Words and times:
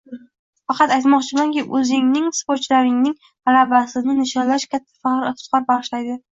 Faqat 0.69 0.93
aytmoqchimanki, 0.95 1.65
o‘zingning 1.81 2.25
sportchilaringning 2.39 3.15
g‘alabasini 3.21 4.19
nishonlash 4.25 4.69
katta 4.75 4.91
faxr-iftixor 5.05 5.71
bag‘ishlaydi. 5.73 6.21